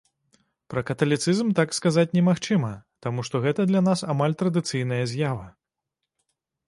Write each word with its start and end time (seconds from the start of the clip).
Пра 0.73 0.81
каталіцызм 0.89 1.51
так 1.59 1.75
сказаць 1.79 2.07
немагчыма, 2.17 2.71
таму 3.07 3.27
што 3.29 3.35
гэта 3.47 3.61
для 3.73 3.81
нас 3.89 3.99
амаль 4.15 4.35
традыцыйная 4.41 5.01
з'ява. 5.13 5.47